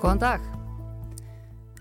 Góðan 0.00 0.20
dag. 0.22 0.44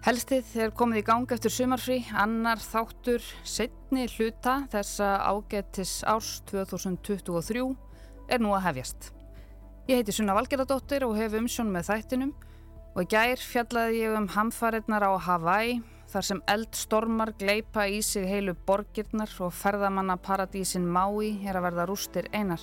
Helstið 0.03 0.47
er 0.59 0.71
komið 0.75 0.97
í 0.99 1.03
gang 1.07 1.29
eftir 1.31 1.53
sumarfrí, 1.55 2.01
annar 2.19 2.59
þáttur 2.59 3.23
setni 3.47 4.09
hluta 4.11 4.57
þessa 4.73 5.13
ágetis 5.23 5.93
árs 6.03 6.41
2023 6.51 7.63
er 8.27 8.43
nú 8.43 8.51
að 8.57 8.65
hefjast. 8.65 9.07
Ég 9.87 10.01
heiti 10.01 10.17
Sunna 10.17 10.35
Valgeradóttir 10.35 11.07
og 11.07 11.15
hef 11.15 11.37
umsjón 11.39 11.71
með 11.71 11.93
þættinum 11.93 12.35
og 12.91 12.99
í 13.05 13.07
gær 13.15 13.39
fjallaði 13.39 14.03
ég 14.03 14.19
um 14.19 14.27
hamfarinnar 14.35 15.07
á 15.07 15.15
Hawaii 15.29 15.79
þar 16.11 16.29
sem 16.33 16.43
eldstormar 16.57 17.31
gleipa 17.39 17.87
í 17.87 18.03
sig 18.03 18.27
heilu 18.27 18.57
borgirnar 18.67 19.31
og 19.39 19.55
ferðamanna 19.55 20.19
paradísin 20.19 20.83
Maui 20.83 21.37
er 21.47 21.55
að 21.55 21.69
verða 21.69 21.87
rústir 21.87 22.27
einar. 22.35 22.59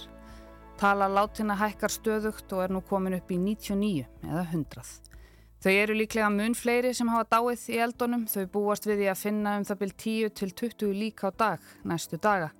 Tala 0.76 1.08
látina 1.08 1.56
hækkar 1.56 1.96
stöðugt 1.96 2.52
og 2.52 2.66
er 2.68 2.76
nú 2.76 2.84
komin 2.84 3.16
upp 3.16 3.32
í 3.32 3.40
99 3.40 4.04
eða 4.20 4.48
100. 4.52 5.06
Þau 5.64 5.72
eru 5.72 5.94
líklega 5.96 6.28
mun 6.30 6.54
fleiri 6.54 6.92
sem 6.94 7.08
hafa 7.08 7.24
dáið 7.32 7.62
í 7.72 7.78
eldunum, 7.80 8.26
þau 8.28 8.44
búast 8.52 8.86
við 8.86 9.00
því 9.00 9.06
að 9.12 9.22
finna 9.22 9.54
um 9.56 9.64
það 9.64 9.78
byrj 9.82 9.94
10 10.02 10.34
til 10.36 10.50
20 10.60 10.92
líka 11.00 11.28
á 11.28 11.36
dag 11.36 11.70
næstu 11.84 12.20
daga. 12.20 12.50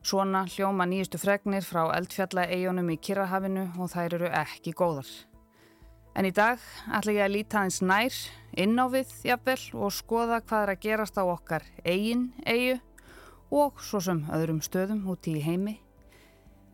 Svona 0.00 0.46
hljóma 0.48 0.86
nýjustu 0.88 1.18
fregnir 1.20 1.66
frá 1.66 1.82
eldfjalla 1.96 2.46
eigunum 2.48 2.94
í 2.94 2.96
Kirrahafinu 3.02 3.66
og 3.76 3.90
þær 3.92 4.14
eru 4.20 4.30
ekki 4.30 4.72
góðar. 4.78 5.10
En 6.14 6.26
í 6.26 6.32
dag 6.34 6.62
ætla 6.94 7.16
ég 7.18 7.26
að 7.26 7.34
líta 7.34 7.60
aðeins 7.60 7.82
nær, 7.82 8.16
inn 8.58 8.78
á 8.78 8.86
við 8.94 9.12
jafnvel 9.26 9.60
og 9.74 9.92
skoða 9.94 10.40
hvað 10.40 10.64
er 10.64 10.72
að 10.72 10.82
gerast 10.86 11.20
á 11.20 11.24
okkar 11.26 11.66
eigin 11.84 12.30
eigu 12.46 12.78
og 13.50 13.82
svo 13.82 14.00
sem 14.02 14.22
öðrum 14.30 14.62
stöðum 14.62 15.04
úti 15.10 15.36
í 15.38 15.44
heimi. 15.44 15.80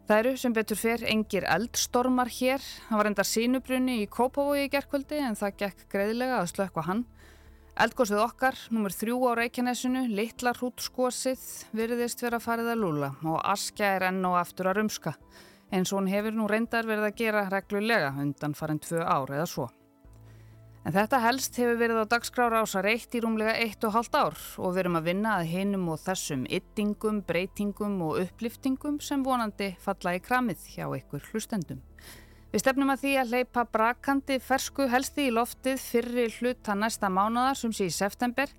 Það 0.07 0.21
eru 0.21 0.33
sem 0.39 0.53
betur 0.55 0.79
fyrr 0.79 1.03
engir 1.11 1.45
eldstormar 1.51 2.29
hér. 2.31 2.62
Það 2.87 2.99
var 3.01 3.09
enda 3.09 3.25
sínubrunni 3.27 3.97
í 4.05 4.07
Kópavogi 4.07 4.69
í 4.69 4.71
gerkvöldi 4.71 5.19
en 5.19 5.35
það 5.35 5.57
gekk 5.65 5.81
greiðilega 5.91 6.37
að 6.39 6.51
slökka 6.53 6.85
hann. 6.87 7.01
Eldgósið 7.83 8.21
okkar, 8.23 8.61
numur 8.71 8.95
þrjú 8.95 9.19
á 9.29 9.33
Reykjanesinu, 9.41 10.05
litlar 10.15 10.57
hútskósið, 10.62 11.43
virðist 11.77 12.23
vera 12.23 12.39
farið 12.41 12.71
að 12.73 12.81
lúla 12.84 13.11
og 13.27 13.41
askja 13.43 13.97
er 13.97 14.07
enn 14.12 14.23
og 14.31 14.39
aftur 14.39 14.71
að 14.71 14.79
rumska. 14.79 15.17
En 15.75 15.84
svo 15.84 15.99
hún 15.99 16.09
hefur 16.09 16.39
nú 16.39 16.47
reyndar 16.49 16.87
verið 16.87 17.11
að 17.11 17.19
gera 17.19 17.43
reglulega 17.51 18.15
undan 18.23 18.55
farin 18.55 18.81
tvö 18.81 19.03
ár 19.03 19.34
eða 19.34 19.51
svo. 19.51 19.67
En 20.87 20.95
þetta 20.95 21.19
helst 21.19 21.56
hefur 21.59 21.81
verið 21.81 21.97
á 21.98 22.12
dagskrára 22.12 22.61
ás 22.62 22.77
að 22.79 22.84
reitt 22.87 23.15
í 23.19 23.20
rúmlega 23.25 23.56
eitt 23.59 23.83
og 23.89 23.91
halvt 23.97 24.15
ár 24.15 24.37
og 24.62 24.70
við 24.70 24.84
erum 24.84 24.98
að 25.01 25.09
vinna 25.09 25.33
að 25.41 25.48
hinum 25.51 25.89
og 25.91 25.98
þessum 25.98 26.45
yttingum, 26.47 27.25
breytingum 27.27 27.97
og 28.06 28.20
uppliftingum 28.23 29.01
sem 29.03 29.25
vonandi 29.27 29.73
falla 29.83 30.12
í 30.15 30.20
kramið 30.23 30.69
hjá 30.77 30.84
ykkur 30.87 31.27
hlustendum. 31.33 31.81
Við 32.53 32.62
stefnum 32.62 32.93
að 32.95 33.03
því 33.03 33.15
að 33.19 33.33
leipa 33.34 33.65
brakandi 33.67 34.37
fersku 34.39 34.87
helsti 34.93 35.27
í 35.27 35.34
loftið 35.34 35.83
fyrri 35.83 36.28
hluta 36.37 36.78
næsta 36.78 37.11
mánadar 37.11 37.59
sem 37.59 37.75
sé 37.75 37.91
í 37.91 37.97
september 37.97 38.55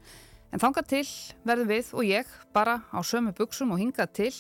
en 0.51 0.59
þanga 0.59 0.83
til 0.83 1.05
verðum 1.47 1.71
við 1.71 1.93
og 1.95 2.11
ég 2.11 2.35
bara 2.51 2.81
á 2.91 2.99
sömu 3.07 3.31
buksum 3.39 3.71
og 3.71 3.79
hinga 3.79 4.03
til. 4.11 4.33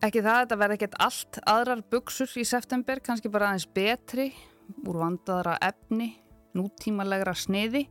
Ekki 0.00 0.24
það 0.24 0.32
að 0.32 0.42
þetta 0.46 0.60
verði 0.64 0.80
ekkert 0.80 0.98
allt 1.04 1.42
aðrar 1.44 1.84
buksur 1.92 2.40
í 2.40 2.48
september, 2.48 3.04
kannski 3.04 3.28
bara 3.28 3.52
aðeins 3.52 3.68
betri 3.68 4.30
úr 4.88 5.02
vandaðra 5.04 5.60
efni 5.60 6.14
nútímalegra 6.58 7.34
sniði. 7.36 7.86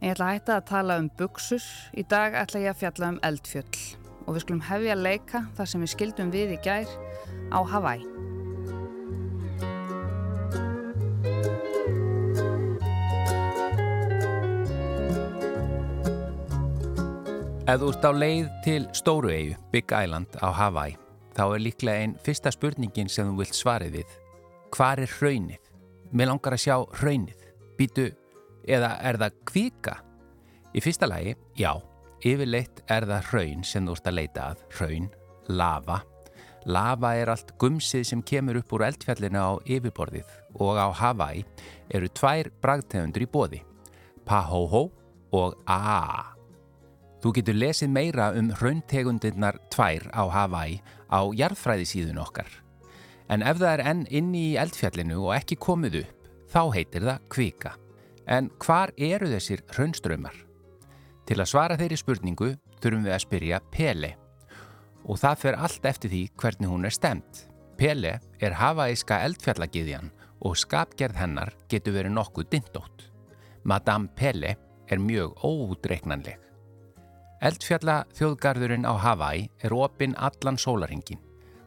Ég 0.00 0.14
ætla 0.14 0.30
að 0.30 0.36
hætta 0.38 0.56
að 0.56 0.68
tala 0.70 0.98
um 1.02 1.10
buksur. 1.18 1.64
Í 1.92 2.06
dag 2.08 2.36
ætla 2.40 2.62
ég 2.64 2.72
að 2.72 2.80
fjalla 2.84 3.12
um 3.14 3.20
eldfjöll 3.26 3.80
og 4.26 4.36
við 4.36 4.44
skulum 4.44 4.66
hefja 4.68 4.94
leika 4.96 5.44
þar 5.58 5.70
sem 5.70 5.84
við 5.84 5.94
skildum 5.94 6.32
við 6.34 6.54
í 6.54 6.58
gær 6.64 6.90
á 7.50 7.60
Hawaii. 7.66 8.04
Ef 17.70 17.78
þú 17.78 17.88
ert 17.92 18.06
á 18.06 18.10
leið 18.10 18.46
til 18.64 18.80
Stóru 18.98 19.30
eigu, 19.30 19.58
Big 19.70 19.92
Island 19.94 20.38
á 20.42 20.50
Hawaii, 20.50 20.96
þá 21.36 21.44
er 21.54 21.62
líklega 21.62 22.02
einn 22.02 22.16
fyrsta 22.18 22.50
spurningin 22.50 23.12
sem 23.12 23.28
þú 23.30 23.44
vilt 23.44 23.54
svarið 23.54 24.00
við. 24.00 24.16
Hvar 24.74 24.98
er 24.98 25.12
hraunið? 25.20 25.68
Mér 26.10 26.32
langar 26.32 26.56
að 26.56 26.64
sjá 26.64 26.76
hraunið. 26.98 27.39
Býtu, 27.80 28.10
eða 28.68 28.90
er 29.08 29.16
það 29.16 29.36
kvika? 29.48 29.92
Í 30.76 30.82
fyrsta 30.84 31.06
lagi, 31.08 31.32
já, 31.56 31.70
yfirleitt 32.20 32.82
er 32.92 33.06
það 33.08 33.30
hraun 33.30 33.62
sem 33.64 33.86
þú 33.88 33.94
ert 33.96 34.10
að 34.10 34.16
leita 34.18 34.48
að, 34.50 34.64
hraun, 34.76 35.06
lava. 35.48 35.96
Lava 36.68 37.14
er 37.16 37.32
allt 37.32 37.54
gumsið 37.56 38.04
sem 38.04 38.20
kemur 38.20 38.58
upp 38.60 38.74
úr 38.76 38.84
eldfjallinu 38.90 39.40
á 39.40 39.52
yfirborðið 39.64 40.28
og 40.60 40.76
á 40.76 40.92
Hawaii 40.92 41.46
eru 41.88 42.12
tvær 42.12 42.52
bragtegundur 42.60 43.24
í 43.24 43.30
bóði, 43.32 43.62
Pahoho 44.28 44.90
og 45.32 45.56
Aa. 45.64 46.36
Þú 47.24 47.32
getur 47.40 47.56
lesið 47.56 47.96
meira 47.96 48.30
um 48.36 48.52
hrauntegundirnar 48.60 49.56
tvær 49.72 50.04
á 50.12 50.28
Hawaii 50.28 50.82
á 51.08 51.24
jarðfræðisíðun 51.32 52.20
okkar. 52.20 52.52
En 53.32 53.40
ef 53.40 53.56
það 53.56 53.72
er 53.72 53.86
enn 53.88 54.06
inni 54.12 54.50
í 54.52 54.56
eldfjallinu 54.60 55.24
og 55.24 55.36
ekki 55.38 55.56
komið 55.56 56.02
upp, 56.04 56.19
þá 56.50 56.62
heitir 56.74 57.06
það 57.06 57.28
kvika. 57.32 57.74
En 58.26 58.50
hvar 58.62 58.92
eru 58.96 59.30
þessir 59.30 59.62
raunströmmar? 59.76 60.34
Til 61.26 61.38
að 61.38 61.50
svara 61.50 61.78
þeirri 61.78 61.98
spurningu 61.98 62.50
þurfum 62.80 63.06
við 63.06 63.14
að 63.14 63.24
spyrja 63.24 63.60
Pele 63.70 64.16
og 65.08 65.18
það 65.20 65.38
fer 65.42 65.56
allt 65.56 65.86
eftir 65.88 66.12
því 66.12 66.22
hvernig 66.38 66.70
hún 66.70 66.86
er 66.86 66.94
stemt. 66.94 67.44
Pele 67.80 68.18
er 68.42 68.58
hafaíska 68.60 69.22
eldfjallagiðjan 69.24 70.10
og 70.44 70.58
skapgerð 70.60 71.16
hennar 71.20 71.54
getur 71.72 71.96
verið 71.96 72.14
nokkuð 72.16 72.50
dindótt. 72.52 73.06
Madame 73.64 74.10
Pele 74.16 74.56
er 74.90 75.00
mjög 75.00 75.36
óútreiknanleg. 75.44 76.36
Eldfjalla 77.40 78.02
þjóðgarðurinn 78.16 78.84
á 78.84 78.92
Hawaii 79.00 79.46
er 79.64 79.72
opinn 79.72 80.12
allan 80.20 80.58
sólarhingin, 80.60 81.20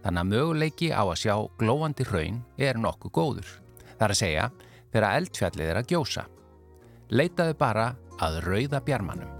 þannig 0.04 0.22
að 0.22 0.30
möguleiki 0.30 0.90
á 0.94 1.02
að 1.02 1.20
sjá 1.24 1.36
glóandi 1.58 2.06
hraun 2.06 2.44
er 2.62 2.78
nokkuð 2.78 3.14
góður. 3.18 3.50
Það 3.98 4.06
er 4.06 4.14
að 4.14 4.20
segja, 4.20 4.46
þegar 4.94 5.20
eldfjallið 5.20 5.72
er 5.72 5.80
að 5.82 5.94
gjósa. 5.94 6.28
Leitaðu 7.14 7.56
bara 7.58 7.94
að 8.22 8.44
rauða 8.46 8.80
bjarmanum. 8.86 9.40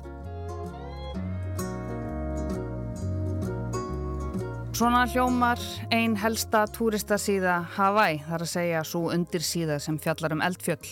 Svona 4.74 5.04
hljómar 5.06 5.62
ein 5.94 6.16
helsta 6.18 6.64
túristasíða 6.74 7.60
Hawaii, 7.76 8.24
þar 8.26 8.42
að 8.42 8.50
segja 8.50 8.80
svo 8.82 9.12
undir 9.14 9.46
síða 9.46 9.78
sem 9.80 10.00
fjallar 10.02 10.34
um 10.34 10.42
eldfjöll. 10.42 10.90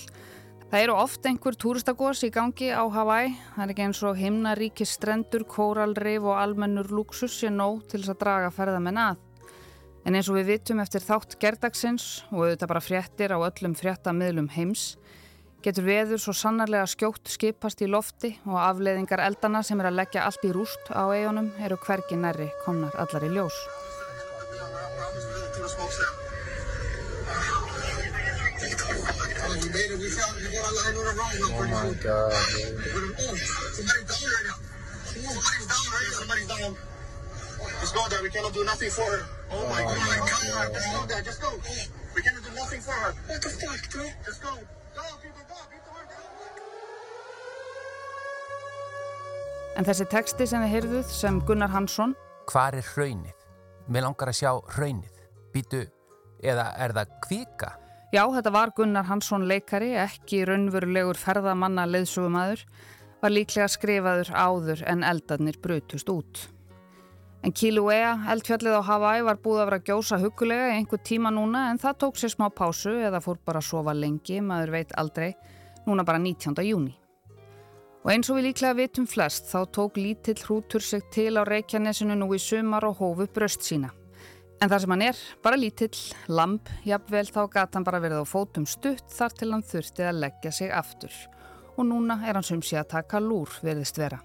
Það 0.70 0.84
eru 0.86 0.94
oft 1.02 1.26
einhver 1.26 1.58
túristagós 1.60 2.22
í 2.24 2.30
gangi 2.32 2.70
á 2.70 2.86
Hawaii. 2.86 3.34
Það 3.56 3.64
er 3.66 3.74
ekki 3.74 3.86
eins 3.88 4.04
og 4.06 4.22
himnaríkis 4.22 4.94
strendur, 4.96 5.44
kóralrif 5.50 6.30
og 6.30 6.38
almennur 6.38 6.94
luxus 6.94 7.34
sé 7.42 7.50
nóg 7.50 7.82
til 7.90 8.04
þess 8.04 8.14
að 8.14 8.22
draga 8.22 8.54
ferðamenn 8.54 9.02
að. 9.02 9.18
En 10.02 10.18
eins 10.18 10.30
og 10.32 10.40
við 10.40 10.56
vitum 10.56 10.80
eftir 10.82 11.04
þátt 11.06 11.38
gerdagsins 11.42 12.06
og 12.32 12.46
auðvitað 12.46 12.72
bara 12.72 12.82
fréttir 12.82 13.34
á 13.34 13.38
öllum 13.38 13.76
fréttamiðlum 13.78 14.50
heims 14.56 14.96
getur 15.62 15.86
veður 15.86 16.18
svo 16.22 16.34
sannarlega 16.34 16.88
skjótt 16.90 17.30
skipast 17.30 17.84
í 17.86 17.90
lofti 17.90 18.32
og 18.50 18.58
afleiðingar 18.58 19.22
eldana 19.22 19.62
sem 19.66 19.80
er 19.82 19.92
að 19.92 20.00
leggja 20.00 20.26
allt 20.26 20.46
í 20.48 20.54
rúst 20.56 20.90
á 20.90 21.06
eigunum 21.14 21.52
eru 21.62 21.78
hvergi 21.86 22.18
nærri 22.18 22.50
komnar 22.66 22.98
allar 22.98 23.28
í 23.28 23.32
ljós. 23.36 23.54
Oh 31.52 31.68
my 31.70 31.94
god. 36.58 36.91
Just 37.92 38.04
go 38.04 38.08
there. 38.08 38.24
We 38.24 38.30
cannot 38.30 38.54
do 38.54 38.64
nothing 38.64 38.90
for 38.90 39.04
her. 39.04 39.26
Oh 39.52 39.68
my 39.68 39.84
oh 39.84 39.92
god. 39.92 40.00
My 40.00 40.18
god. 40.24 40.74
Just 40.74 40.92
go 40.96 41.06
there. 41.12 41.22
Just 41.22 41.42
go. 41.42 41.50
We 42.16 42.22
cannot 42.22 42.44
do 42.48 42.52
nothing 42.56 42.80
for 42.80 42.92
her. 42.92 43.12
What 43.28 43.42
the 43.42 43.50
fuck, 43.50 43.92
bro? 43.92 44.06
Just 44.26 44.42
go. 44.42 44.54
Go, 44.96 45.04
people, 45.22 45.44
go. 45.52 45.56
Beat 45.68 45.84
the 45.84 45.92
her. 45.92 46.06
En 49.76 49.84
þessi 49.90 50.08
teksti 50.08 50.48
sem 50.48 50.64
þið 50.64 50.72
heyrðuð 50.72 51.12
sem 51.18 51.42
Gunnar 51.48 51.72
Hansson 51.74 52.16
Hvar 52.48 52.80
er 52.80 52.88
hraunið? 52.94 53.44
Mér 53.92 54.08
langar 54.08 54.32
að 54.32 54.40
sjá 54.40 54.54
hraunið. 54.78 55.20
Býtu, 55.52 55.84
eða 56.40 56.70
er 56.80 56.96
það 56.96 57.20
kvika? 57.28 57.74
Já, 58.16 58.24
þetta 58.38 58.56
var 58.56 58.72
Gunnar 58.80 59.08
Hansson 59.12 59.50
leikari, 59.52 59.92
ekki 60.00 60.46
raunverulegur 60.48 61.20
ferðamanna 61.20 61.84
leðsugumæður, 61.92 62.64
var 63.20 63.36
líklega 63.36 63.68
skrifaður 63.76 64.32
áður 64.32 64.88
en 64.88 65.04
eldarnir 65.12 65.60
brutust 65.60 66.08
út. 66.12 66.48
En 67.42 67.54
Kilauea, 67.58 68.12
eldfjallið 68.30 68.76
á 68.78 68.82
Hawaii, 68.86 69.24
var 69.26 69.40
búið 69.42 69.64
að 69.64 69.70
vera 69.72 69.78
að 69.80 69.88
gjósa 69.90 70.18
hugulega 70.22 70.68
í 70.70 70.76
einhver 70.78 71.00
tíma 71.02 71.32
núna 71.34 71.72
en 71.72 71.80
það 71.82 71.96
tók 72.04 72.20
sér 72.22 72.36
smá 72.36 72.52
pásu 72.54 72.94
eða 73.02 73.22
fór 73.26 73.40
bara 73.42 73.58
að 73.64 73.70
sofa 73.72 73.96
lengi, 73.98 74.38
maður 74.46 74.76
veit 74.76 74.94
aldrei, 75.02 75.32
núna 75.88 76.06
bara 76.06 76.22
19. 76.22 76.62
júni. 76.68 76.94
Og 78.06 78.14
eins 78.14 78.30
og 78.30 78.38
við 78.38 78.48
líklega 78.52 78.78
vitum 78.78 79.10
flest 79.10 79.50
þá 79.50 79.58
tók 79.74 79.98
lítill 79.98 80.38
hrútur 80.38 80.86
sig 80.86 81.02
til 81.14 81.34
á 81.38 81.46
Reykjanesinu 81.46 82.18
nú 82.18 82.30
í 82.38 82.42
sumar 82.42 82.86
og 82.86 83.02
hófu 83.02 83.26
bröst 83.34 83.66
sína. 83.66 83.90
En 84.62 84.70
þar 84.70 84.84
sem 84.84 84.94
hann 84.94 85.08
er, 85.10 85.20
bara 85.42 85.58
lítill, 85.58 85.98
lamp, 86.30 86.70
jafnvel 86.86 87.26
þá 87.26 87.44
gata 87.50 87.80
hann 87.80 87.86
bara 87.90 88.02
verið 88.04 88.22
á 88.22 88.26
fótum 88.30 88.70
stutt 88.70 89.10
þar 89.10 89.34
til 89.38 89.54
hann 89.56 89.66
þurfti 89.66 90.06
að 90.06 90.22
leggja 90.28 90.54
sig 90.54 90.70
aftur. 90.70 91.14
Og 91.74 91.88
núna 91.90 92.22
er 92.22 92.38
hann 92.38 92.46
sumsi 92.46 92.78
að 92.78 92.92
taka 93.00 93.22
lúr 93.22 93.50
verðist 93.66 93.98
vera. 93.98 94.22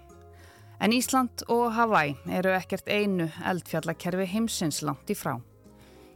En 0.79 0.93
Ísland 0.93 1.41
og 1.49 1.71
Hawaii 1.73 2.13
eru 2.29 2.51
ekkert 2.53 2.85
einu 2.85 3.25
eldfjallakerfi 3.49 4.27
heimsins 4.29 4.83
langt 4.85 5.09
í 5.09 5.15
frá. 5.17 5.33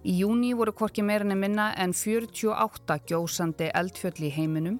Í 0.05 0.19
júni 0.21 0.51
voru 0.57 0.73
hvorki 0.77 1.01
meirinni 1.05 1.37
minna 1.37 1.71
en 1.81 1.95
48 1.97 2.99
gjósandi 3.09 3.71
eldfjöll 3.73 4.27
í 4.27 4.29
heiminum 4.35 4.77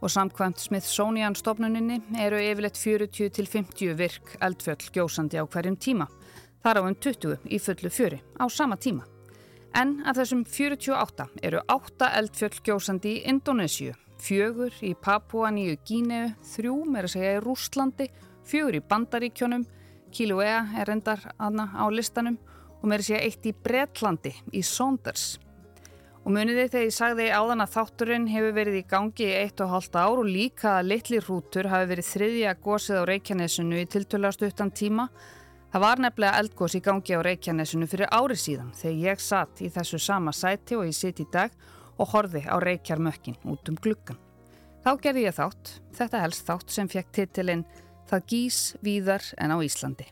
og 0.00 0.12
samkvæmt 0.12 0.62
Smithsonian 0.62 1.34
stofnuninni 1.34 1.98
eru 2.22 2.38
yfirleitt 2.38 2.78
40-50 2.78 3.96
virk 3.98 4.36
eldfjöll 4.38 4.90
gjósandi 4.94 5.42
á 5.42 5.44
hverjum 5.46 5.78
tíma. 5.82 6.06
Þar 6.62 6.78
á 6.78 6.82
um 6.86 6.94
20 6.94 7.50
í 7.50 7.58
fullu 7.58 7.90
fjöri 7.90 8.20
á 8.38 8.44
sama 8.46 8.78
tíma. 8.78 9.02
En 9.74 9.96
af 10.06 10.14
þessum 10.20 10.44
48 10.46 11.26
eru 11.42 11.62
8 11.74 12.10
eldfjöll 12.20 12.60
gjósandi 12.62 13.16
í 13.16 13.24
Indonésiu, 13.32 13.96
fjögur 14.22 14.74
í 14.78 14.92
Papua 14.94 15.50
Nýju 15.50 15.80
Gíneu, 15.82 16.30
þrjú 16.54 16.76
að 16.94 17.10
segja 17.16 17.32
í 17.38 17.42
Rústlandi, 17.42 18.06
fjögur 18.48 18.78
í 18.78 18.82
Bandaríkjónum, 18.88 19.66
Kilauea 20.14 20.60
er 20.80 20.92
endar 20.94 21.22
aðna 21.38 21.68
á 21.74 21.84
listanum 21.90 22.38
og 22.80 22.92
að 22.92 23.06
segja 23.08 23.22
eitt 23.24 23.46
í 23.48 23.54
Bretlandi, 23.64 24.34
í 24.52 24.62
Saunders. 24.62 25.38
Og 26.24 26.32
muniði 26.32 26.68
þegar 26.72 26.86
ég 26.86 26.94
sagði 26.96 27.30
áðan 27.36 27.64
að 27.64 27.72
þátturinn 27.74 28.28
hefur 28.32 28.54
verið 28.56 28.76
í 28.80 28.84
gangi 28.88 29.26
í 29.26 29.38
eitt 29.42 29.60
og 29.60 29.72
hálft 29.74 29.96
ár 29.96 30.20
og 30.22 30.28
líka 30.28 30.78
að 30.78 30.92
litli 30.92 31.20
rútur 31.20 31.68
hafi 31.68 31.90
verið 31.90 32.10
þriðja 32.10 32.54
gósið 32.64 33.00
á 33.00 33.08
Reykjanesinu 33.10 33.80
í 33.82 33.88
tiltölastu 33.92 34.48
uttan 34.48 34.72
tíma 34.72 35.10
Það 35.74 35.82
var 35.82 36.00
nefnilega 36.04 36.38
eldgós 36.38 36.74
í 36.78 36.80
gangi 36.86 37.16
á 37.18 37.26
Reykjanesinu 37.26 37.88
fyrir 37.90 38.12
ári 38.14 38.36
síðan 38.38 38.68
þegar 38.78 39.00
ég 39.08 39.22
satt 39.24 39.58
í 39.58 39.70
þessu 39.74 39.98
sama 39.98 40.30
sæti 40.30 40.76
og 40.78 40.84
ég 40.86 40.94
sitt 40.94 41.18
í 41.18 41.26
dag 41.34 41.50
og 41.98 42.12
horfi 42.12 42.44
á 42.46 42.54
Reykjarmökkin 42.62 43.40
út 43.50 43.72
um 43.72 43.78
gluggan. 43.82 44.20
Þá 44.86 44.90
gerði 45.02 45.24
ég 45.24 45.34
þátt, 45.34 45.72
þetta 45.98 46.20
helst 46.22 46.46
þátt 46.46 46.70
sem 46.76 46.90
fekk 46.92 47.10
titilinn 47.18 47.64
Það 48.04 48.26
gís 48.28 48.58
víðar 48.84 49.24
en 49.40 49.54
á 49.54 49.58
Íslandi. 49.64 50.04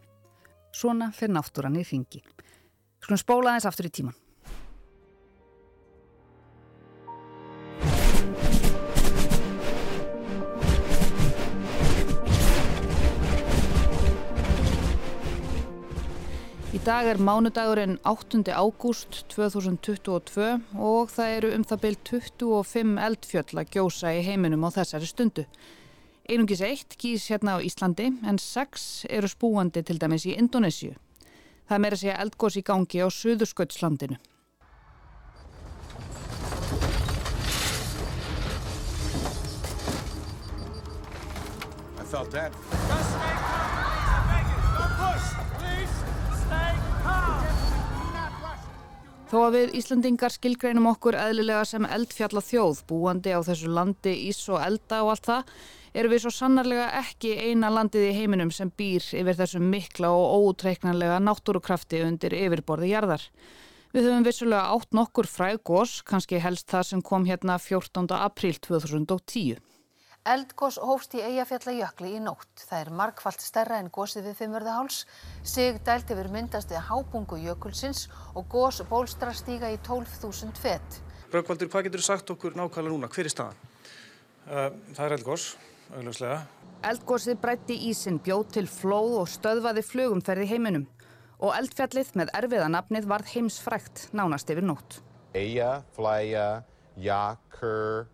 Svona 0.73 1.11
fyrir 1.13 1.37
náttúran 1.37 1.77
í 1.77 1.85
ringi. 1.85 2.23
Skulum 3.03 3.21
spóla 3.21 3.57
þess 3.59 3.69
aftur 3.69 3.89
í 3.91 3.93
tíman. 3.93 4.17
Í 16.73 16.81
dag 16.81 17.05
er 17.05 17.19
mánudagurinn 17.21 17.99
8. 18.09 18.49
ágúst 18.57 19.27
2022 19.35 20.47
og 20.81 21.11
það 21.13 21.35
eru 21.37 21.51
um 21.59 21.67
það 21.69 21.83
byrj 21.85 21.99
25 22.09 22.97
eldfjöll 23.07 23.61
að 23.61 23.75
gjósa 23.77 24.15
í 24.17 24.23
heiminum 24.25 24.65
á 24.65 24.73
þessari 24.81 25.11
stundu. 25.11 25.45
Einungis 26.33 26.63
eitt 26.65 26.95
gís 26.97 27.27
hérna 27.29 27.59
á 27.61 27.61
Íslandi 27.61 28.07
en 28.25 28.39
sex 28.41 29.05
eru 29.05 29.29
spúandi 29.29 29.83
til 29.85 29.99
dæmis 30.01 30.25
í 30.25 30.33
Indonésiu. 30.41 30.95
Það 31.69 31.83
meira 31.85 31.99
að 31.99 32.01
segja 32.01 32.21
eldgós 32.25 32.57
í 32.57 32.63
gangi 32.65 33.03
á 33.05 33.09
Suðursköldslandinu. 33.13 34.17
I 42.01 42.05
felt 42.09 42.33
that. 42.33 42.57
Þó 49.29 49.39
að 49.43 49.55
við 49.59 49.77
Íslandingar 49.83 50.33
skilgreinum 50.33 50.89
okkur 50.95 51.17
eðlilega 51.17 51.69
sem 51.69 51.85
eldfjalla 51.85 52.41
þjóð, 52.45 52.83
búandi 52.89 53.37
á 53.37 53.41
þessu 53.45 53.69
landi 53.69 54.17
ís 54.33 54.41
og 54.49 54.65
elda 54.65 55.05
og 55.05 55.13
allt 55.13 55.29
það, 55.29 55.55
erum 55.93 56.13
við 56.13 56.25
svo 56.25 56.33
sannarlega 56.35 56.87
ekki 57.03 57.35
eina 57.49 57.71
landið 57.73 58.09
í 58.09 58.15
heiminum 58.17 58.53
sem 58.55 58.71
býr 58.71 59.05
yfir 59.05 59.37
þessum 59.39 59.67
mikla 59.73 60.13
og 60.17 60.47
óutreiknanlega 60.47 61.19
náttúrukrafti 61.21 62.01
undir 62.07 62.37
yfirborði 62.37 62.93
jarðar. 62.95 63.27
Við 63.93 64.09
höfum 64.09 64.25
vissulega 64.25 64.73
átt 64.73 64.97
nokkur 64.97 65.29
frægós, 65.29 65.99
kannski 66.09 66.41
helst 66.41 66.71
það 66.73 66.87
sem 66.89 67.03
kom 67.05 67.27
hérna 67.29 67.59
14. 67.61 68.09
apríl 68.17 68.57
2010. 68.57 69.61
Eldgós 70.23 70.77
hófst 70.79 71.17
í 71.19 71.21
Eyjafjallajökli 71.21 72.13
í 72.15 72.21
nótt. 72.23 72.63
Það 72.63 72.79
er 72.79 72.91
markvallt 72.95 73.43
stærra 73.43 73.81
en 73.83 73.91
gósið 73.93 74.29
við 74.29 74.37
Fimmörðaháls. 74.39 75.01
Sig 75.43 75.81
dælt 75.85 76.13
yfir 76.15 76.31
myndast 76.31 76.71
við 76.71 76.85
hábungu 76.89 77.41
jökulsins 77.43 78.07
og 78.39 78.47
gós 78.53 78.79
bólstra 78.87 79.35
stíga 79.35 79.73
í 79.75 79.81
12.000 79.83 80.63
fett. 80.63 81.01
Rökkvaldur, 81.35 81.69
hvað 81.75 81.89
getur 81.89 82.07
sagt 82.07 82.31
okkur 82.31 82.55
nákvæmlega 82.55 82.95
núna? 82.95 83.11
Hver 83.11 83.27
er 83.27 83.35
staðan? 83.35 83.61
Uh, 84.47 84.71
það 84.95 85.05
er 85.05 85.17
eldgós, 85.19 85.49
auðvitslega. 85.93 86.41
Eldgósið 86.83 87.37
breytti 87.43 87.77
ísin, 87.91 88.19
bjóð 88.23 88.47
til 88.57 88.67
flóð 88.71 89.13
og 89.21 89.29
stöðvaði 89.31 89.83
flugumferði 89.87 90.47
heiminum. 90.51 90.87
Og 91.43 91.51
eldfjallið 91.59 92.09
með 92.19 92.29
erfiða 92.39 92.69
nafnið 92.71 93.05
varð 93.11 93.27
heimsfrækt 93.35 93.99
nánast 94.15 94.51
yfir 94.51 94.65
nótt. 94.67 94.91
Eyjafjallajökull 95.39 98.07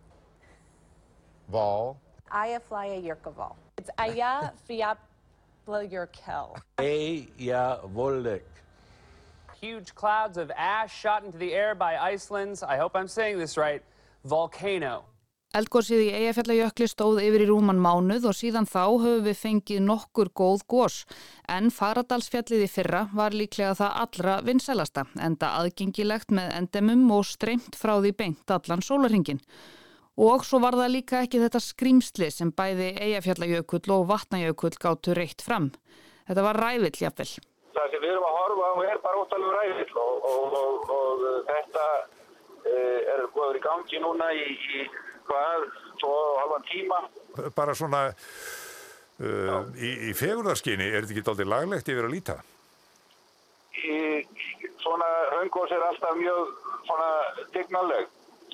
Val. 1.49 1.97
Eyjafjallajökull. 2.29 3.55
It's 3.81 3.91
Eyjafjallajökull. 3.97 6.53
Eyjavolik. 6.77 8.45
Huge 9.59 9.95
clouds 9.95 10.37
of 10.37 10.51
ash 10.55 10.93
shot 10.93 11.25
into 11.25 11.37
the 11.37 11.53
air 11.53 11.75
by 11.75 11.97
Iceland's, 11.97 12.63
I 12.63 12.77
hope 12.77 12.95
I'm 12.95 13.07
saying 13.07 13.39
this 13.39 13.57
right, 13.57 13.83
volcano. 14.23 15.03
Eldgósið 15.49 16.03
í 16.03 16.09
Eyjafjallajökli 16.13 16.85
stóð 16.85 17.23
yfir 17.23 17.41
í 17.41 17.45
rúman 17.49 17.79
mánuð 17.81 18.27
og 18.29 18.35
síðan 18.37 18.67
þá 18.69 18.83
höfum 19.01 19.23
við 19.25 19.39
fengið 19.39 19.79
nokkur 19.81 20.29
góð 20.37 20.61
gós 20.69 20.97
en 21.49 21.71
Faradalsfjallið 21.73 22.67
í 22.67 22.69
fyrra 22.69 22.99
var 23.17 23.33
líklega 23.33 23.71
það 23.79 23.97
allra 24.03 24.35
vinsælasta 24.45 25.07
enda 25.17 25.49
aðgengilegt 25.57 26.29
með 26.37 26.53
endemum 26.59 27.01
og 27.17 27.25
streymt 27.31 27.79
frá 27.81 27.95
því 27.97 28.13
beint 28.21 28.53
allan 28.53 28.85
sólarhingin. 28.85 29.41
Og 30.21 30.45
svo 30.45 30.61
var 30.61 30.77
það 30.77 30.93
líka 30.99 31.23
ekki 31.25 31.41
þetta 31.41 31.63
skrýmsli 31.65 32.29
sem 32.29 32.53
bæði 32.53 32.93
Eyjafjallajökull 33.07 33.97
og 33.97 34.05
Vatnajökull 34.13 34.75
gáttu 34.77 35.17
reitt 35.17 35.41
fram. 35.41 35.71
Þetta 36.29 36.45
var 36.45 36.61
rævill 36.61 36.93
jafnvel. 36.93 37.29
Það 37.73 37.89
sem 37.89 38.05
við 38.05 38.13
erum 38.13 38.29
að 38.29 38.41
horfa 38.43 38.69
á 38.69 38.73
er 38.85 39.01
bara 39.01 39.25
ótalum 39.25 39.57
rævill 39.57 39.97
og, 39.97 40.29
og, 40.29 40.57
og, 40.61 40.89
og 40.93 41.27
þetta 41.49 41.91
uh, 41.97 42.97
er 43.17 43.29
góður 43.33 43.57
í 43.57 43.65
gangi 43.65 44.05
núna 44.05 44.33
í, 44.37 44.49
í 44.53 44.89
hvað, 45.29 45.65
tvo 46.01 46.13
halvan 46.41 46.67
tíma. 46.69 47.01
Bara 47.55 47.75
svona 47.77 48.05
uh, 48.09 49.59
í, 49.77 49.91
í 50.09 50.15
fegurðarskinni, 50.17 50.89
er 50.89 51.03
þetta 51.03 51.15
ekki 51.17 51.27
doldið 51.29 51.51
laglegt 51.53 51.91
yfir 51.91 52.09
að 52.09 52.15
líta? 52.15 52.39
Í, 53.79 53.99
svona 54.83 55.09
höngos 55.37 55.71
er 55.71 55.85
alltaf 55.87 56.17
mjög 56.19 56.55
svona 56.87 57.11
dignaleg 57.53 58.09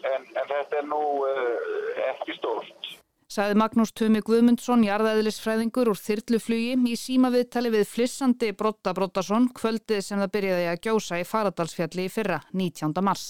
en, 0.06 0.28
en 0.36 0.52
þetta 0.52 0.82
er 0.82 0.90
nú 0.92 1.02
uh, 1.26 2.06
ekki 2.12 2.38
stórt. 2.38 2.92
Saði 3.36 3.56
Magnús 3.58 3.90
Tumi 3.98 4.22
Guðmundsson, 4.24 4.84
jarðæðilisfræðingur 4.86 5.90
úr 5.92 5.98
þyrluflugi 5.98 6.76
í 6.92 6.94
símaviðtali 7.00 7.72
við 7.74 7.88
flissandi 7.90 8.52
Brotta 8.56 8.94
Brottason 8.96 9.50
kvöldið 9.58 10.04
sem 10.06 10.22
það 10.22 10.32
byrjaði 10.36 10.68
að 10.70 10.82
gjósa 10.86 11.20
í 11.20 11.26
Faradalsfjalli 11.26 12.06
í 12.06 12.14
fyrra, 12.14 12.38
19. 12.54 12.94
mars. 13.04 13.26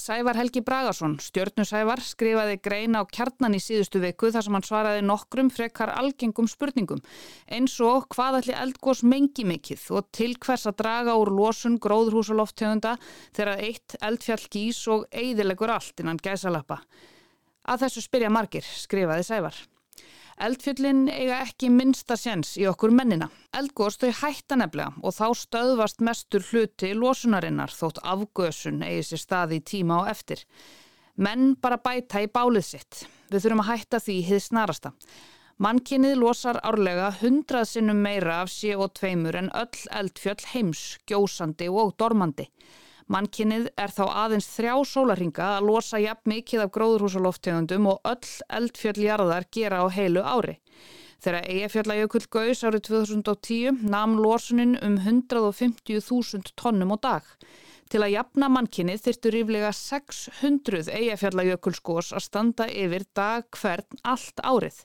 Sævar 0.00 0.38
Helgi 0.38 0.62
Bragarsson, 0.64 1.18
stjörnusævar, 1.20 2.00
skrifaði 2.00 2.56
greina 2.64 3.02
á 3.02 3.04
kjarnan 3.04 3.56
í 3.56 3.60
síðustu 3.60 4.00
viku 4.00 4.30
þar 4.32 4.46
sem 4.46 4.56
hann 4.56 4.64
svaraði 4.64 5.02
nokkrum 5.04 5.50
frekar 5.52 5.92
algengum 5.92 6.48
spurningum 6.48 7.02
eins 7.52 7.74
og 7.84 8.06
hvað 8.14 8.38
ætli 8.40 8.56
eldgós 8.62 9.02
mengi 9.04 9.44
mikill 9.44 9.82
og 9.98 10.08
til 10.16 10.32
hvers 10.40 10.64
að 10.70 10.78
draga 10.80 11.18
úr 11.20 11.32
losun 11.36 11.76
gróðrhúsalofthjöfunda 11.84 12.96
þegar 13.36 13.64
eitt 13.66 13.98
eldfjall 14.00 14.46
gís 14.56 14.80
og 14.88 15.04
eidilegur 15.12 15.74
allt 15.76 16.00
innan 16.00 16.22
gæsalappa. 16.22 16.80
Að 17.68 17.84
þessu 17.84 18.06
spyrja 18.06 18.32
margir, 18.32 18.64
skrifaði 18.64 19.28
Sævar. 19.28 19.60
Eldfjöllin 20.40 21.02
eiga 21.12 21.42
ekki 21.44 21.68
minnsta 21.68 22.16
séns 22.16 22.54
í 22.56 22.62
okkur 22.64 22.94
mennina. 22.96 23.26
Eldgóðs 23.52 23.98
þau 24.00 24.12
hætta 24.22 24.56
nefnilega 24.56 25.02
og 25.04 25.12
þá 25.12 25.26
stöðvast 25.36 26.00
mestur 26.06 26.46
hluti 26.48 26.94
losunarinnar 26.96 27.74
þótt 27.76 28.00
afgösun 28.08 28.80
eigi 28.86 29.02
sér 29.10 29.20
staði 29.20 29.58
tíma 29.72 29.98
og 30.00 30.08
eftir. 30.14 30.40
Menn 31.20 31.58
bara 31.60 31.76
bæta 31.84 32.22
í 32.24 32.30
bálið 32.32 32.64
sitt. 32.70 33.02
Við 33.28 33.44
þurfum 33.44 33.62
að 33.66 33.70
hætta 33.74 34.00
því 34.00 34.16
hið 34.30 34.42
snarasta. 34.46 34.94
Mannkinnið 35.60 36.16
losar 36.22 36.56
árlega 36.64 37.10
hundrað 37.20 37.66
sinnum 37.74 38.00
meira 38.00 38.38
af 38.40 38.48
CO2 38.48 39.12
en 39.42 39.50
öll 39.52 39.82
eldfjöll 40.00 40.46
heims, 40.54 40.84
gjósandi 41.04 41.68
og 41.68 41.92
dormandi. 42.00 42.48
Mannkinnið 43.10 43.64
er 43.74 43.90
þá 43.90 44.04
aðeins 44.22 44.46
þrjá 44.54 44.74
sólarhinga 44.86 45.46
að 45.56 45.64
losa 45.66 45.98
jafn 45.98 46.30
mikið 46.30 46.60
af 46.62 46.68
gróðurhúsaloftegundum 46.76 47.88
og 47.90 48.04
öll 48.06 48.34
eldfjöldjarðar 48.60 49.48
gera 49.50 49.80
á 49.82 49.86
heilu 49.90 50.22
ári. 50.22 50.60
Þegar 51.20 51.48
Eyjafjallajökull 51.50 52.22
gauðs 52.32 52.62
árið 52.64 52.84
2010 52.86 53.82
nam 53.90 54.14
losunin 54.22 54.78
um 54.78 54.94
150.000 55.02 56.54
tonnum 56.54 56.94
á 56.94 56.98
dag. 57.02 57.26
Til 57.90 58.04
að 58.06 58.14
jafna 58.14 58.48
mannkinni 58.54 58.94
þyrtu 59.02 59.34
ríflega 59.34 59.72
600 59.74 60.86
Eyjafjallajökulskos 60.94 62.14
að 62.14 62.26
standa 62.28 62.70
yfir 62.70 63.08
dag 63.18 63.50
hvern 63.58 64.04
allt 64.06 64.38
árið. 64.46 64.84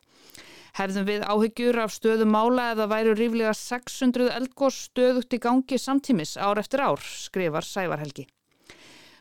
Hefðum 0.75 1.05
við 1.07 1.21
áhyggjur 1.23 1.77
af 1.85 1.93
stöðu 1.95 2.25
mála 2.27 2.71
eða 2.73 2.89
væru 2.91 3.13
ríflega 3.15 3.53
600 3.55 4.33
eldgós 4.35 4.79
stöðugt 4.89 5.31
í 5.31 5.39
gangi 5.39 5.77
samtímis 5.79 6.35
ár 6.35 6.59
eftir 6.59 6.83
ár, 6.83 6.99
skrifar 6.99 7.63
Sævarhelgi. 7.63 8.25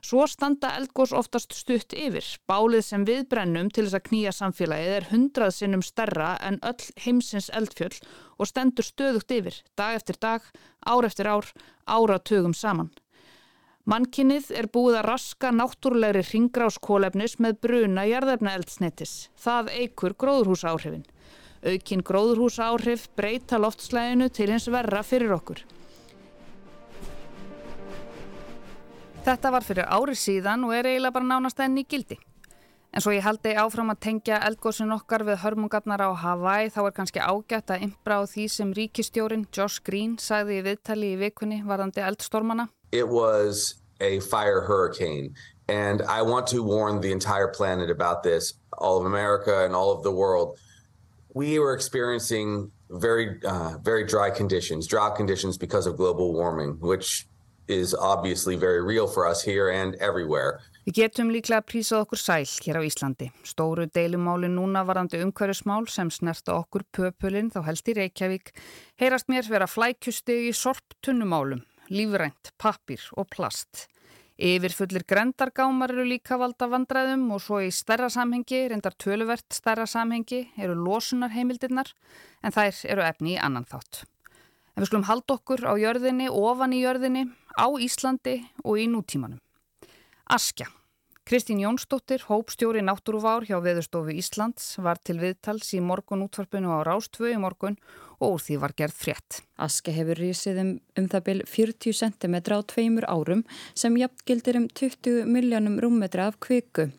Svo 0.05 0.27
standa 0.29 0.75
eldgós 0.77 1.15
oftast 1.17 1.55
stutt 1.57 1.95
yfir. 1.97 2.27
Bálið 2.51 2.83
sem 2.85 3.07
við 3.09 3.23
brennum 3.31 3.71
til 3.71 3.87
þess 3.87 4.01
að 4.01 4.09
knýja 4.09 4.33
samfélagið 4.37 4.97
er 4.97 5.07
hundrað 5.13 5.55
sinnum 5.57 5.87
stærra 5.87 6.35
en 6.45 6.59
öll 6.67 6.91
heimsins 7.07 7.49
eldfjöll 7.55 8.03
og 8.37 8.51
stendur 8.51 8.85
stöðugt 8.85 9.33
yfir, 9.39 9.63
dag 9.79 9.95
eftir 9.97 10.19
dag, 10.21 10.43
ár 10.85 11.07
eftir 11.07 11.31
ár, 11.31 11.49
áratugum 11.87 12.53
saman. 12.53 12.91
Mannkinnið 13.89 14.51
er 14.59 14.69
búið 14.75 14.99
að 14.99 15.09
raska 15.13 15.55
náttúrulegri 15.55 16.27
ringráskólefnis 16.27 17.39
með 17.39 17.59
bruna 17.65 18.05
jarðefna 18.11 18.59
eldsnetis. 18.59 19.17
Það 19.39 19.73
eikur 19.79 20.19
gróðurhúsa 20.21 20.75
áhrifin. 20.75 21.05
Aukinn 21.64 22.02
gróðurhúsa 22.04 22.66
áhrif 22.68 23.06
breyta 23.16 23.56
loftslæginu 23.56 24.28
til 24.28 24.50
hins 24.52 24.66
verra 24.68 25.00
fyrir 25.06 25.33
okkur. 25.33 25.62
Þetta 29.25 29.52
var 29.54 29.64
fyrir 29.64 29.88
ári 29.88 30.12
síðan 30.21 30.66
og 30.68 30.75
er 30.76 30.90
eiginlega 30.90 31.16
bara 31.16 31.30
nánast 31.30 31.62
enn 31.64 31.78
í 31.80 31.87
gildi. 31.88 32.18
En 32.94 33.02
svo 33.02 33.14
ég 33.16 33.25
haldi 33.25 33.54
áfram 33.56 33.88
að 33.90 34.02
tengja 34.04 34.37
eldgóðsinn 34.47 34.92
okkar 34.94 35.25
við 35.26 35.40
hörmungarnar 35.42 36.04
á 36.04 36.11
Hawaii 36.12 36.68
þá 36.71 36.83
er 36.85 36.92
kannski 36.99 37.23
ágætt 37.25 37.73
að 37.73 37.87
ymbra 37.88 38.21
á 38.21 38.28
því 38.28 38.44
sem 38.52 38.75
ríkistjórin 38.76 39.49
Josh 39.49 39.80
Green 39.83 40.18
sagði 40.21 40.61
í 40.61 40.66
viðtali 40.68 41.14
í 41.14 41.18
vikunni 41.25 41.62
varðandi 41.64 42.04
eldstormana. 42.04 42.68
It 42.92 43.09
was 43.09 43.80
a 44.00 44.21
fire 44.21 44.61
hurricane 44.68 45.33
and 45.66 46.02
I 46.02 46.21
want 46.21 46.47
to 46.49 46.62
warn 46.62 47.00
the 47.00 47.11
entire 47.11 47.49
planet 47.49 47.90
about 47.90 48.23
this, 48.23 48.52
all 48.76 49.00
of 49.00 49.06
America 49.06 49.64
and 49.64 49.75
all 49.75 49.90
of 49.90 50.04
the 50.04 50.12
world. 50.12 50.59
We 51.35 51.59
were 51.59 51.75
experiencing 51.75 52.71
very, 52.91 53.41
uh, 53.45 53.79
very 53.83 54.05
dry 54.05 54.31
conditions, 54.31 54.87
drought 54.87 55.17
conditions 55.17 55.59
because 55.59 55.87
of 55.87 55.97
global 55.97 56.33
warming, 56.33 56.79
which 56.79 57.26
is 57.67 57.95
obviously 57.95 58.57
very 58.57 58.83
real 58.83 59.09
for 59.09 59.26
us 59.26 59.43
here 59.43 59.69
and 59.69 59.97
everywhere. 59.97 60.61
Við 60.85 60.99
getum 60.99 61.31
líklega 61.33 61.64
prísað 61.64 62.03
okkur 62.05 62.21
sæl 62.21 62.45
hér 62.45 62.76
á 62.76 62.83
Íslandi. 62.85 63.31
Stóru 63.43 63.87
deilumáli 63.88 64.50
núna 64.53 64.83
varandi 64.85 65.23
umhverjusmál 65.25 65.88
sem 65.88 66.11
snerta 66.12 66.59
okkur 66.59 66.85
pöpulinn 66.93 67.49
þá 67.55 67.62
helst 67.71 67.88
í 67.88 67.97
Reykjavík 67.97 68.53
heyrast 69.00 69.33
mér 69.33 69.49
vera 69.49 69.67
flækjustegi 69.67 70.53
sorptunnumálum, 70.53 71.64
lífrænt, 71.88 72.53
pappir 72.61 73.00
og 73.17 73.33
plast. 73.33 73.88
Yfirfullir 74.35 75.05
grendargámar 75.07 75.93
eru 75.95 76.05
líka 76.09 76.35
valda 76.41 76.67
vandræðum 76.67 77.29
og 77.37 77.43
svo 77.45 77.61
í 77.62 77.69
stærra 77.71 78.09
samhengi, 78.11 78.64
reyndar 78.73 78.97
töluvert 78.99 79.47
stærra 79.55 79.87
samhengi, 79.87 80.49
eru 80.59 80.75
losunarheimildirnar 80.75 81.93
en 82.43 82.55
þær 82.55 82.81
eru 82.91 83.05
efni 83.07 83.37
í 83.37 83.38
annan 83.38 83.69
þátt. 83.71 84.03
En 84.75 84.83
við 84.83 84.91
skulum 84.91 85.07
halda 85.07 85.37
okkur 85.37 85.62
á 85.71 85.79
jörðinni, 85.79 86.26
ofan 86.26 86.75
í 86.75 86.83
jörðinni, 86.83 87.29
á 87.55 87.67
Íslandi 87.79 88.41
og 88.64 88.83
í 88.83 88.88
nútímanum. 88.91 89.38
Askja. 90.26 90.67
Kristín 91.25 91.57
Jónsdóttir, 91.59 92.21
hópstjóri 92.28 92.83
náttúruvár 92.85 93.47
hjá 93.49 93.57
Veðurstofu 93.57 94.12
Íslands, 94.12 94.75
var 94.76 94.99
til 95.00 95.16
viðtals 95.23 95.71
í 95.73 95.78
morgun 95.81 96.21
útvarpinu 96.26 96.69
á 96.69 96.85
Rástvö 96.85 97.31
í 97.33 97.38
morgun 97.40 97.78
og 98.21 98.35
úr 98.35 98.43
því 98.45 98.59
var 98.61 98.75
gerð 98.76 98.99
frétt. 98.99 99.38
Askja 99.57 99.95
hefur 99.97 100.21
rísið 100.21 100.61
um, 100.61 100.75
um 101.00 101.09
það 101.09 101.25
byl 101.31 101.38
40 101.49 101.97
cm 101.97 102.37
á 102.45 102.61
tveimur 102.69 103.09
árum 103.09 103.40
sem 103.73 103.97
jafngildir 103.97 104.61
um 104.61 104.69
20 104.69 105.25
miljónum 105.25 105.81
rúmmetra 105.81 106.28
af 106.28 106.37
kviku. 106.45 106.90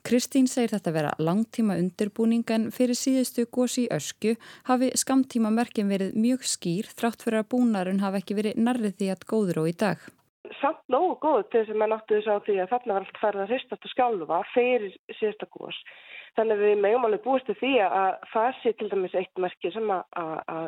Kristín 0.00 0.48
segir 0.48 0.72
þetta 0.72 0.96
vera 0.96 1.12
langtíma 1.20 1.76
undirbúning 1.76 2.48
en 2.56 2.70
fyrir 2.72 2.96
síðustu 2.96 3.44
gósi 3.52 3.84
í 3.84 3.92
ösku 3.92 4.38
hafi 4.64 4.94
skamtíma 4.96 5.52
merkin 5.52 5.92
verið 5.92 6.16
mjög 6.16 6.48
skýr 6.56 6.88
þrátt 6.88 7.20
fyrir 7.20 7.44
að 7.44 7.50
búnarun 7.52 8.00
hafi 8.00 8.24
ekki 8.24 8.40
verið 8.40 8.64
narrið 8.64 8.96
því 8.96 9.12
að 9.12 9.32
góður 9.34 9.66
og 9.66 9.74
í 9.76 9.80
dag 9.84 10.12
samt 10.60 10.82
nógu 10.92 11.16
góð 11.22 11.42
til 11.48 11.60
þess 11.60 11.74
að 11.74 11.80
mann 11.82 11.94
áttu 11.96 12.18
þess 12.18 12.30
á 12.30 12.44
því 12.46 12.56
að 12.62 12.70
þarna 12.72 12.96
var 12.96 13.06
allt 13.06 13.20
færð 13.22 13.42
að 13.44 13.52
hristast 13.52 13.86
og 13.86 13.92
skjálfa 13.92 14.40
fyrir 14.52 14.96
síðasta 15.18 15.48
gós. 15.54 15.80
Þannig 16.34 16.56
að 16.56 16.64
við 16.64 16.80
meðum 16.82 17.06
alveg 17.08 17.24
búist 17.24 17.46
til 17.48 17.58
því 17.60 17.72
að 17.86 18.16
það 18.32 18.48
sé 18.60 18.72
til 18.78 18.88
dæmis 18.90 19.18
eitt 19.18 19.42
merki 19.44 19.72
sem 19.74 19.92
að, 19.94 20.02
að, 20.20 20.38
að 20.56 20.66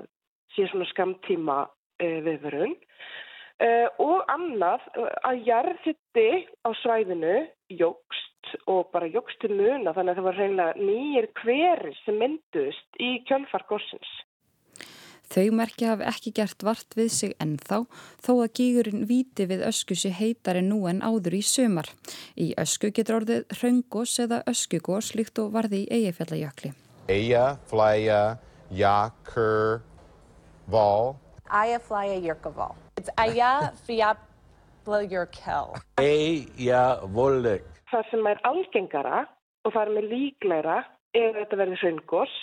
sé 0.55 0.69
svona 0.71 0.88
skamtíma 0.93 1.59
e, 1.99 2.11
viðverun 2.26 2.76
e, 2.76 3.71
og 4.02 4.31
annað 4.33 4.87
að 5.26 5.43
jarðhytti 5.49 6.28
á 6.62 6.71
svæðinu 6.83 7.37
jógst 7.75 8.55
og 8.71 8.93
bara 8.95 9.11
jógst 9.11 9.40
til 9.43 9.57
muna 9.59 9.95
þannig 9.97 10.14
að 10.14 10.21
það 10.21 10.28
var 10.28 10.40
reynilega 10.40 10.87
nýjir 10.87 11.28
hverir 11.43 12.00
sem 12.05 12.21
myndust 12.21 13.02
í 13.02 13.16
kjölfargossins. 13.26 14.12
Þau 15.33 15.47
merkja 15.59 15.92
hafi 15.92 16.04
ekki 16.06 16.30
gert 16.38 16.61
vart 16.66 16.90
við 16.97 17.11
sig 17.12 17.33
ennþá 17.42 17.78
þó 18.23 18.33
að 18.35 18.52
gígurinn 18.59 19.06
víti 19.11 19.45
við 19.50 19.61
ösku 19.66 19.95
sé 19.99 20.11
heitari 20.14 20.62
nú 20.62 20.87
en 20.90 21.02
áður 21.02 21.35
í 21.40 21.42
sömar. 21.42 21.88
Í 22.38 22.54
ösku 22.61 22.92
getur 22.95 23.16
orðið 23.21 23.42
hraungós 23.59 24.18
eða 24.23 24.42
öskugós 24.50 25.14
líkt 25.18 25.38
og 25.42 25.52
varði 25.56 25.78
í 25.85 25.90
eigafjallajökli. 25.99 26.71
Eyjaflæja 27.11 28.23
Jökull 28.71 29.83
Eyjaflæja 31.52 32.18
Jökull. 32.23 32.75
It's 32.99 33.11
Eyjafjallajökull. 33.18 35.75
Eyjavollek. 36.02 37.64
Það 37.90 38.04
sem 38.11 38.26
er 38.26 38.40
algengara 38.47 39.26
og 39.66 39.73
það 39.75 39.83
er 39.83 39.90
með 39.95 40.04
líklæra 40.11 40.78
ef 41.14 41.35
þetta 41.38 41.56
verður 41.61 41.80
hraungós 41.83 42.35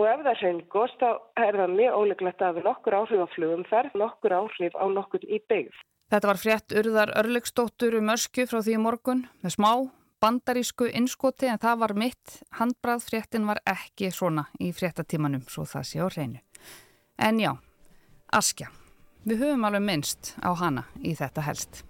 Og 0.00 0.06
ef 0.08 0.20
það 0.24 0.38
hraungos 0.40 0.92
þá 1.00 1.08
er 1.36 1.58
það 1.60 1.74
mjög 1.78 1.96
óleiklegt 2.00 2.44
að 2.44 2.58
við 2.58 2.68
nokkur 2.68 2.96
áhrif 2.96 3.24
á 3.24 3.28
flugumferð, 3.34 3.96
nokkur 4.00 4.36
áhrif 4.38 4.76
á 4.78 4.84
nokkur 4.88 5.26
í 5.28 5.40
byggð. 5.52 5.80
Þetta 6.12 6.28
var 6.28 6.40
frétt 6.40 6.76
urðar 6.76 7.12
örlegstóttur 7.20 7.98
um 8.00 8.12
ösku 8.12 8.46
frá 8.48 8.60
því 8.60 8.78
morgun 8.80 9.26
með 9.44 9.56
smá 9.56 9.70
bandarísku 10.22 10.88
innskoti 10.92 11.48
en 11.50 11.60
það 11.60 11.78
var 11.84 11.94
mitt. 11.98 12.40
Handbrað 12.58 13.06
fréttin 13.08 13.48
var 13.48 13.60
ekki 13.68 14.12
svona 14.14 14.46
í 14.60 14.70
fréttatímanum 14.76 15.44
svo 15.50 15.66
það 15.68 15.88
sé 15.88 16.04
á 16.04 16.06
hreinu. 16.08 16.42
En 17.18 17.40
já, 17.40 17.52
Askja. 18.32 18.70
Við 19.28 19.44
höfum 19.44 19.64
alveg 19.68 19.84
minnst 19.86 20.34
á 20.42 20.50
hana 20.56 20.86
í 21.04 21.14
þetta 21.18 21.44
helst. 21.46 21.82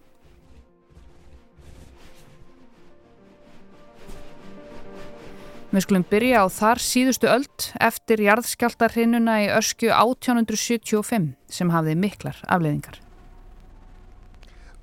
Við 5.73 5.87
skulum 5.87 6.03
byrja 6.05 6.41
á 6.45 6.47
þar 6.53 6.81
síðustu 6.85 7.29
öld 7.33 7.67
eftir 7.81 8.21
jarðskjáltarhinuna 8.21 9.39
í 9.41 9.47
ösku 9.57 9.89
1875 9.89 11.31
sem 11.49 11.73
hafði 11.73 11.95
miklar 11.97 12.37
afleiðingar. 12.45 12.99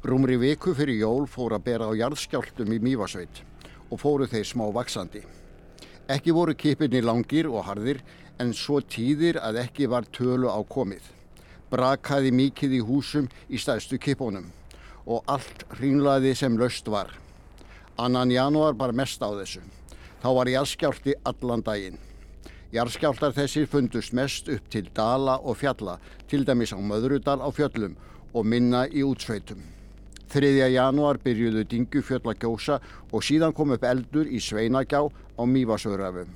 Rúmri 0.02 0.40
viku 0.42 0.74
fyrir 0.74 0.98
jól 0.98 1.28
fór 1.30 1.54
að 1.60 1.68
bera 1.70 1.92
á 1.92 1.94
jarðskjáltum 1.94 2.74
í 2.74 2.82
Mývasveit 2.82 3.44
og 3.92 4.02
fóru 4.02 4.26
þeir 4.34 4.50
smá 4.50 4.66
vaksandi. 4.74 5.22
Ekki 6.10 6.34
voru 6.34 6.58
kipinni 6.58 7.06
langir 7.06 7.52
og 7.54 7.68
harðir 7.70 8.02
en 8.42 8.50
svo 8.58 8.82
tíðir 8.82 9.38
að 9.46 9.62
ekki 9.68 9.86
var 9.94 10.10
tölu 10.10 10.50
á 10.50 10.58
komið. 10.66 11.04
Brakaði 11.70 12.34
mikið 12.34 12.80
í 12.80 12.86
húsum 12.88 13.30
í 13.46 13.62
stæðstu 13.62 14.02
kipunum 14.02 14.50
og 15.06 15.22
allt 15.30 15.68
hrýnlaði 15.78 16.34
sem 16.34 16.58
löst 16.58 16.90
var. 16.90 17.14
Annan 18.02 18.34
januar 18.34 18.74
bar 18.74 18.90
mest 18.90 19.22
á 19.22 19.30
þessu. 19.38 19.62
Þá 20.20 20.30
var 20.36 20.50
jarðskjálti 20.52 21.14
allan 21.30 21.62
daginn. 21.64 22.00
Jarðskjáltar 22.76 23.32
þessir 23.38 23.70
fundust 23.72 24.12
mest 24.14 24.50
upp 24.52 24.66
til 24.70 24.90
dala 24.94 25.38
og 25.40 25.56
fjalla, 25.62 25.96
til 26.28 26.44
dæmis 26.46 26.74
á 26.76 26.80
Möðrudal 26.80 27.40
á 27.40 27.48
fjöllum 27.56 27.96
og 28.34 28.46
minna 28.46 28.84
í 28.92 29.06
útsveitum. 29.08 29.62
3. 30.30 30.52
januar 30.76 31.18
byrjuðu 31.24 31.64
Dingufjöll 31.72 32.28
að 32.28 32.44
gjósa 32.44 32.78
og 33.10 33.24
síðan 33.26 33.56
kom 33.56 33.72
upp 33.74 33.88
eldur 33.88 34.28
í 34.28 34.42
Sveinagjá 34.44 35.02
á 35.08 35.44
Mývasöðrafum. 35.48 36.30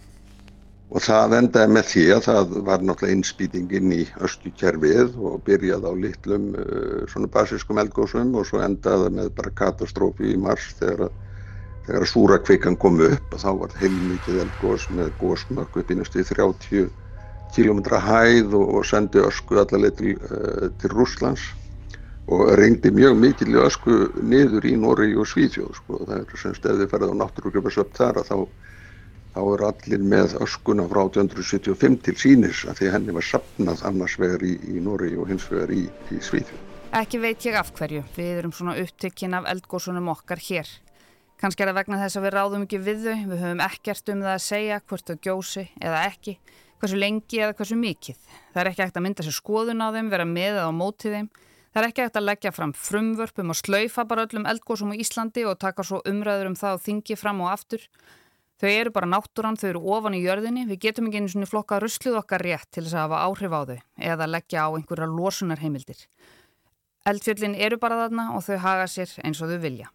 Og 0.93 1.03
það 1.03 1.35
endaði 1.41 1.73
með 1.75 1.85
því 1.89 2.05
að 2.15 2.23
það 2.29 2.55
var 2.69 2.87
náttúrulega 2.87 3.17
innspýtingin 3.17 3.93
í 3.93 4.01
östukerfið 4.25 5.19
og 5.19 5.43
byrjaði 5.45 5.91
á 5.91 5.93
litlum 6.05 6.49
uh, 6.55 7.03
svona 7.11 7.29
basískum 7.35 7.83
eldgósum 7.83 8.33
og 8.39 8.47
svo 8.47 8.63
endaði 8.63 9.11
með 9.19 9.31
bara 9.37 9.53
katastrófi 9.59 10.33
í 10.33 10.39
mars 10.39 10.71
þegar 10.79 11.09
að 11.09 11.22
Þegar 11.83 12.05
súrakveikan 12.07 12.77
kom 12.79 13.01
upp 13.03 13.33
þá 13.35 13.49
var 13.59 13.73
heilmikið 13.81 14.43
eldgós 14.45 14.85
með 14.95 15.09
gósmökk 15.19 15.81
upp 15.81 15.89
í 15.91 15.97
næstu 15.99 16.23
30 16.23 16.85
km 17.53 17.81
hæð 18.05 18.55
og, 18.55 18.79
sendi 18.87 19.19
ösku 19.19 19.59
allaveg 19.59 19.97
til, 19.99 20.13
uh, 20.29 20.69
til 20.79 20.93
Rúslands 20.95 21.43
og 22.31 22.53
reyndi 22.55 22.91
mjög 22.95 23.17
mikil 23.19 23.57
ösku 23.65 23.97
niður 24.23 24.65
í 24.65 24.77
Nóri 24.79 25.11
og 25.19 25.27
Svíðjóð 25.27 25.73
sko. 25.81 25.99
Það 26.07 26.21
er 26.21 26.39
semst 26.39 26.65
ef 26.65 26.77
þið 26.79 26.93
ferðið 26.93 27.11
á 27.11 27.19
náttúrugröfasöpt 27.21 27.99
þar 27.99 28.19
að 28.21 28.29
þá, 28.29 28.37
þá 29.35 29.41
eru 29.43 29.67
allir 29.67 30.05
með 30.13 30.37
öskuna 30.45 30.87
frá 30.87 31.01
1875 31.03 31.99
til 32.07 32.15
sínis 32.21 32.63
að 32.63 32.79
því 32.79 32.93
henni 32.95 33.17
var 33.17 33.27
sapnað 33.27 33.83
annars 33.91 34.15
vegar 34.23 34.47
í, 34.47 34.55
í 34.71 34.79
Nóri 34.79 35.11
og 35.19 35.27
hins 35.33 35.49
vegar 35.51 35.75
í, 35.75 35.83
í 36.15 36.21
Svíþjóð. 36.23 36.63
Ekki 36.93 37.19
veit 37.19 37.43
ég 37.43 37.59
af 37.59 37.73
hverju, 37.75 38.05
við 38.15 38.39
erum 38.39 38.55
svona 38.55 38.77
upptökkin 38.79 39.35
af 39.35 39.51
eldgósunum 39.51 40.11
okkar 40.13 40.39
hér. 40.47 40.69
Kanski 41.43 41.65
er 41.65 41.73
það 41.73 41.75
vegna 41.81 41.97
þess 41.99 42.15
að 42.15 42.23
við 42.23 42.31
ráðum 42.37 42.61
ekki 42.63 42.77
við 42.79 42.99
þau, 43.03 43.15
við 43.27 43.41
höfum 43.43 43.61
ekkert 43.65 44.09
um 44.13 44.21
það 44.23 44.33
að 44.33 44.43
segja 44.45 44.75
hvort 44.87 45.09
þau 45.09 45.17
gjósi 45.25 45.63
eða 45.83 46.03
ekki, 46.07 46.33
hversu 46.79 46.99
lengi 47.01 47.39
eða 47.43 47.55
hversu 47.57 47.75
mikið. 47.81 48.19
Það 48.53 48.59
er 48.61 48.67
ekki 48.69 48.83
ekkert 48.85 48.99
að 49.01 49.03
mynda 49.03 49.25
sér 49.25 49.35
skoðun 49.35 49.83
á 49.83 49.87
þeim, 49.91 50.11
vera 50.13 50.27
með 50.29 50.47
eða 50.53 50.69
á 50.71 50.79
mótið 50.79 51.15
þeim. 51.17 51.27
Það 51.73 51.81
er 51.81 51.87
ekki 51.89 52.03
ekkert 52.05 52.19
að 52.21 52.25
leggja 52.29 52.53
fram 52.55 52.71
frumvörpum 52.79 53.51
og 53.51 53.57
slaufa 53.59 54.05
bara 54.07 54.23
öllum 54.23 54.47
eldgósum 54.53 54.93
á 54.93 55.01
Íslandi 55.03 55.43
og 55.49 55.59
taka 55.59 55.83
svo 55.83 55.99
umræður 56.07 56.51
um 56.53 56.55
það 56.61 56.77
og 56.77 56.83
þingi 56.85 57.17
fram 57.19 57.41
og 57.43 57.49
aftur. 57.51 57.83
Þau 58.63 58.69
eru 58.69 58.93
bara 58.95 59.09
náttúran, 59.11 59.57
þau 59.59 59.67
eru 59.73 59.81
ofan 59.97 60.15
í 60.15 60.21
jörðinni, 60.23 60.63
við 60.69 60.79
getum 60.85 61.09
ekki 61.09 61.19
einu 61.19 61.33
svona 61.33 61.49
flokka 61.49 61.81
rusluð 61.83 62.21
okkar 62.21 62.45
rétt 62.45 62.69
til 62.71 62.85
þess 62.85 62.95
að 62.95 63.03
hafa 63.09 63.25
áhrif 63.27 63.51
á 63.51 63.61
þau 63.67 63.79
eða 64.13 64.29
leggja 64.31 64.63
á 64.63 64.69
einhverja 64.71 65.09
losunarheimildir. 65.11 66.05
Eldfjöllin 67.03 67.59
eru 67.59 67.81
bara 67.81 67.99
þarna 68.05 68.29
og 68.37 68.47
þau 68.47 68.61
haga 68.63 68.87
sér 68.87 69.11
eins 69.25 69.43
og 69.43 69.51
þau 69.51 69.59
vilja. 69.65 69.91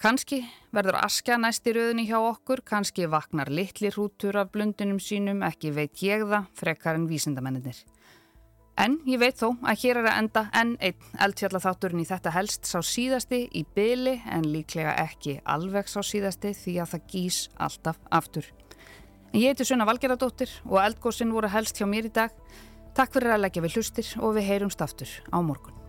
Kanski 0.00 0.38
verður 0.72 0.96
askja 0.96 1.36
næst 1.36 1.66
í 1.68 1.74
rauðinni 1.76 2.06
hjá 2.08 2.16
okkur, 2.16 2.62
kanski 2.64 3.04
vaknar 3.12 3.50
litli 3.52 3.90
hrútur 3.92 4.38
af 4.40 4.48
blundinum 4.54 4.96
sínum, 4.96 5.42
ekki 5.44 5.74
veit 5.76 6.00
ég 6.00 6.22
það, 6.24 6.46
frekar 6.56 6.96
en 6.96 7.04
vísindamennir. 7.10 7.82
En 8.80 8.94
ég 9.04 9.20
veit 9.20 9.36
þó 9.36 9.50
að 9.60 9.82
hér 9.82 9.98
er 10.00 10.06
að 10.08 10.16
enda 10.22 10.42
enn 10.56 10.70
einn 10.80 11.18
eldfjallathátturinn 11.26 12.00
í 12.00 12.06
þetta 12.08 12.32
helst 12.32 12.70
sá 12.70 12.78
síðasti 12.80 13.42
í 13.52 13.66
byli 13.76 14.14
en 14.24 14.46
líklega 14.48 14.94
ekki 15.02 15.34
alveg 15.44 15.90
sá 15.92 15.98
síðasti 16.00 16.54
því 16.56 16.78
að 16.80 16.94
það 16.94 17.10
gís 17.12 17.42
alltaf 17.60 17.98
aftur. 18.08 18.48
En 19.34 19.42
ég 19.42 19.52
heiti 19.52 19.66
Sunna 19.68 19.84
Valgeradóttir 19.90 20.54
og 20.64 20.80
eldgóðsinn 20.80 21.34
voru 21.36 21.52
helst 21.52 21.76
hjá 21.76 21.84
mér 21.84 22.08
í 22.08 22.14
dag. 22.22 22.32
Takk 22.96 23.12
fyrir 23.18 23.36
að 23.36 23.44
leggja 23.44 23.66
við 23.68 23.76
hlustir 23.76 24.14
og 24.16 24.32
við 24.38 24.48
heyrumst 24.48 24.80
aftur 24.80 25.12
á 25.28 25.44
morgun. 25.44 25.79